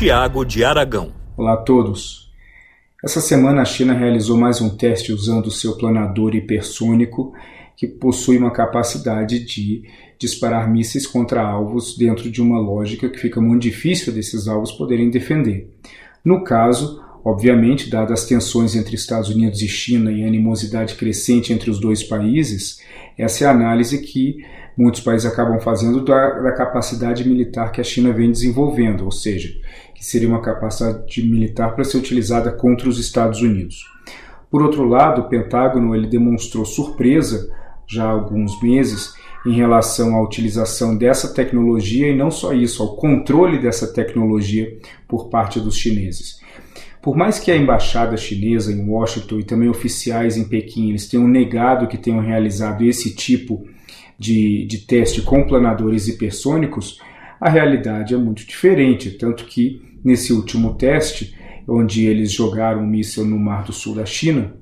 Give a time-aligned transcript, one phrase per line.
[0.00, 1.12] Tiago de Aragão.
[1.36, 2.32] Olá a todos.
[3.04, 7.34] Essa semana a China realizou mais um teste usando seu planador hipersônico,
[7.76, 9.82] que possui uma capacidade de
[10.18, 15.10] disparar mísseis contra alvos dentro de uma lógica que fica muito difícil desses alvos poderem
[15.10, 15.70] defender.
[16.24, 21.52] No caso, obviamente, dadas as tensões entre Estados Unidos e China e a animosidade crescente
[21.52, 22.80] entre os dois países,
[23.20, 24.38] essa é a análise que
[24.76, 29.50] muitos países acabam fazendo da, da capacidade militar que a China vem desenvolvendo, ou seja,
[29.94, 33.84] que seria uma capacidade militar para ser utilizada contra os Estados Unidos.
[34.50, 37.50] Por outro lado, o Pentágono ele demonstrou surpresa
[37.86, 39.14] já há alguns meses
[39.46, 44.78] em relação à utilização dessa tecnologia e não só isso, ao controle dessa tecnologia
[45.08, 46.40] por parte dos chineses.
[47.02, 51.26] Por mais que a embaixada chinesa em Washington e também oficiais em Pequim eles tenham
[51.26, 53.66] negado que tenham realizado esse tipo
[54.18, 57.00] de, de teste com planadores hipersônicos,
[57.40, 61.34] a realidade é muito diferente, tanto que nesse último teste,
[61.66, 64.59] onde eles jogaram um míssil no Mar do Sul da China,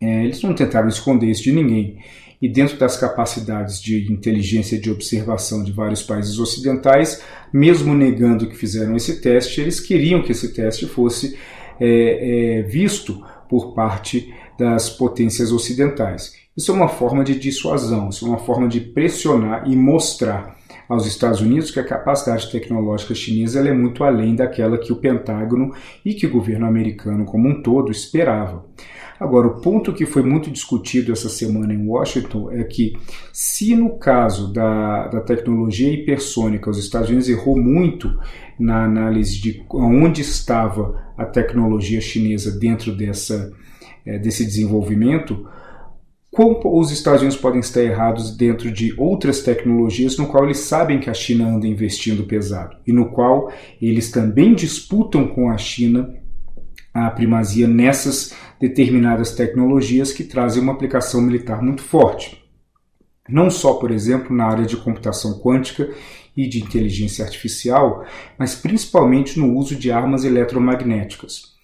[0.00, 1.98] é, eles não tentaram esconder isso de ninguém.
[2.40, 7.22] E dentro das capacidades de inteligência de observação de vários países ocidentais,
[7.52, 11.36] mesmo negando que fizeram esse teste, eles queriam que esse teste fosse
[11.80, 16.34] é, é, visto por parte das potências ocidentais.
[16.56, 20.56] Isso é uma forma de dissuasão, isso é uma forma de pressionar e mostrar
[20.88, 25.72] aos Estados Unidos que a capacidade tecnológica chinesa é muito além daquela que o Pentágono
[26.04, 28.64] e que o governo americano como um todo esperava.
[29.18, 32.92] Agora, o ponto que foi muito discutido essa semana em Washington é que,
[33.32, 38.14] se no caso da, da tecnologia hipersônica os Estados Unidos errou muito
[38.58, 43.52] na análise de onde estava a tecnologia chinesa dentro dessa,
[44.04, 45.48] é, desse desenvolvimento,
[46.36, 51.00] como os Estados Unidos podem estar errados dentro de outras tecnologias no qual eles sabem
[51.00, 56.14] que a China anda investindo pesado e no qual eles também disputam com a China
[56.92, 62.44] a primazia nessas determinadas tecnologias que trazem uma aplicação militar muito forte.
[63.26, 65.88] Não só, por exemplo, na área de computação quântica
[66.36, 68.04] e de inteligência artificial,
[68.38, 71.56] mas principalmente no uso de armas eletromagnéticas.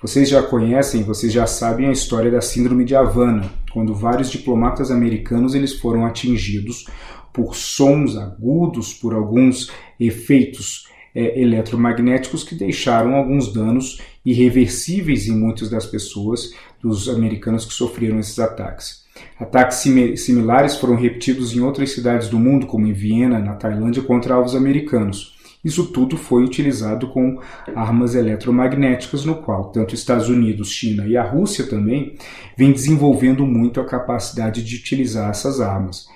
[0.00, 4.90] Vocês já conhecem, vocês já sabem a história da síndrome de Havana, quando vários diplomatas
[4.90, 6.86] americanos eles foram atingidos
[7.32, 15.70] por sons agudos, por alguns efeitos é, eletromagnéticos que deixaram alguns danos irreversíveis em muitas
[15.70, 16.52] das pessoas,
[16.82, 19.06] dos americanos que sofreram esses ataques.
[19.40, 24.34] Ataques similares foram repetidos em outras cidades do mundo, como em Viena, na Tailândia, contra
[24.34, 25.35] alvos americanos.
[25.66, 27.40] Isso tudo foi utilizado com
[27.74, 32.16] armas eletromagnéticas, no qual tanto Estados Unidos, China e a Rússia também
[32.56, 36.06] vêm desenvolvendo muito a capacidade de utilizar essas armas.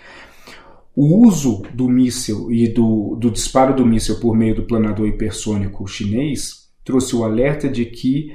[0.95, 5.85] O uso do míssil e do, do disparo do míssil por meio do planador hipersônico
[5.89, 8.33] chinês trouxe o alerta de que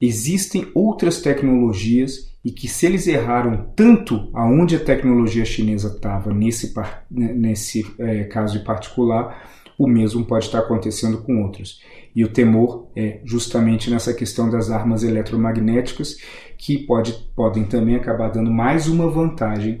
[0.00, 6.72] existem outras tecnologias e que se eles erraram tanto aonde a tecnologia chinesa estava nesse,
[7.10, 11.80] nesse é, caso em particular, o mesmo pode estar acontecendo com outros.
[12.14, 16.16] E o temor é justamente nessa questão das armas eletromagnéticas,
[16.58, 19.80] que pode, podem também acabar dando mais uma vantagem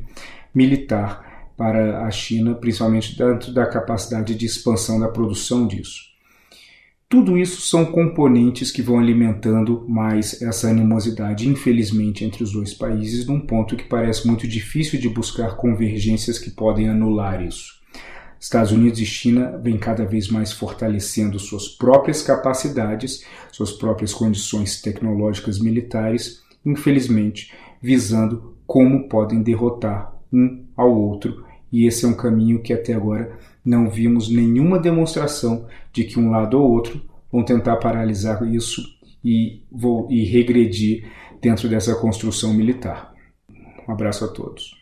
[0.54, 6.12] militar para a China, principalmente dentro da capacidade de expansão da produção disso.
[7.12, 13.26] Tudo isso são componentes que vão alimentando mais essa animosidade, infelizmente, entre os dois países,
[13.26, 17.81] num ponto que parece muito difícil de buscar convergências que podem anular isso.
[18.42, 24.82] Estados Unidos e China vêm cada vez mais fortalecendo suas próprias capacidades, suas próprias condições
[24.82, 32.60] tecnológicas militares, infelizmente, visando como podem derrotar um ao outro, e esse é um caminho
[32.60, 37.76] que até agora não vimos nenhuma demonstração de que um lado ou outro vão tentar
[37.76, 38.82] paralisar isso
[39.24, 39.62] e,
[40.10, 41.08] e regredir
[41.40, 43.14] dentro dessa construção militar.
[43.88, 44.76] Um abraço a todos.